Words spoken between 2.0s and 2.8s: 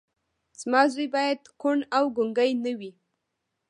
ګونګی نه